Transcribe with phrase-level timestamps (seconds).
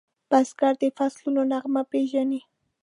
[0.29, 2.41] بزګر د فصلونو نغمه پیژني